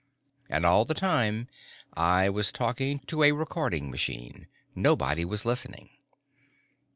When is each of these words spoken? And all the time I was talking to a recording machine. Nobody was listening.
And 0.49 0.65
all 0.65 0.83
the 0.83 0.95
time 0.95 1.47
I 1.93 2.27
was 2.27 2.51
talking 2.51 3.01
to 3.01 3.21
a 3.21 3.33
recording 3.33 3.91
machine. 3.91 4.47
Nobody 4.73 5.23
was 5.23 5.45
listening. 5.45 5.91